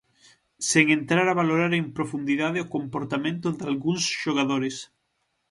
[0.69, 4.75] Sen entrar a valorar en profundidade o comportamento dalgúns xogadores.